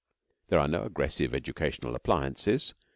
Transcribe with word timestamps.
There 0.47 0.57
are 0.57 0.67
no 0.67 0.81
aggressive 0.83 1.35
educational 1.35 1.93
appliances. 1.93 2.73